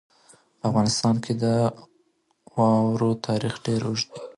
په 0.57 0.63
افغانستان 0.69 1.15
کې 1.23 1.33
د 1.43 1.45
واورو 2.55 3.09
تاریخ 3.27 3.53
ډېر 3.65 3.81
اوږد 3.87 4.07
دی. 4.13 4.19